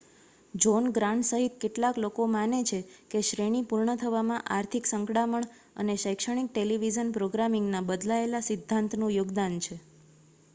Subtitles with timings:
[0.53, 2.79] John Grant સહિત કેટલાક લોકો માને છે
[3.11, 5.47] કે શ્રેણી પૂર્ણ થવામાં આર્થિક સંકડામણ
[5.77, 9.75] અને શૈક્ષણિક ટેલિવિઝન પ્રોગ્રામિંગના બદલાયેલા સિદ્ધાંતનું યોગદાન છે